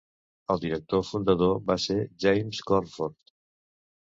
El 0.53 0.61
director 0.63 1.03
fundador 1.09 1.53
va 1.67 1.77
ser 1.83 1.99
James 2.25 2.63
Cornford. 2.71 3.19